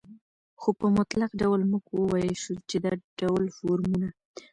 خو 0.61 0.69
په 0.79 0.87
مطلق 0.97 1.31
ډول 1.41 1.61
موږ 1.71 1.83
وويلى 1.89 2.35
شو، 2.43 2.53
چې 2.69 2.77
دا 2.85 2.93
ډول 3.21 3.45
فورمونه 3.57 4.09